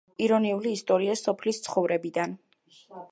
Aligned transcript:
ირონიული 0.27 0.71
ისტორია 0.77 1.17
სოფლის 1.21 1.61
ცხოვრებიდან. 1.67 2.37